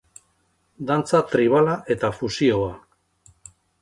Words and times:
Dantza 0.91 1.21
tribala 1.33 1.75
eta 1.97 2.11
fusioa. 2.21 2.71